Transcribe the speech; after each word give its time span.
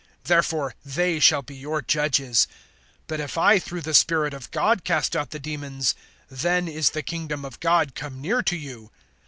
Therefore 0.23 0.73
they 0.83 1.19
shall 1.19 1.43
be 1.43 1.53
your 1.55 1.83
judges. 1.83 2.47
(28)But 3.07 3.19
if 3.19 3.37
I 3.37 3.59
through 3.59 3.81
the 3.81 3.93
Spirit 3.93 4.33
of 4.33 4.49
God 4.49 4.83
cast 4.83 5.15
out 5.15 5.29
the 5.29 5.37
demons, 5.37 5.93
then 6.27 6.67
is 6.67 6.89
the 6.89 7.03
kingdom 7.03 7.45
of 7.45 7.59
God 7.59 7.93
come 7.93 8.19
near 8.19 8.41
to 8.41 8.55
you. 8.57 8.89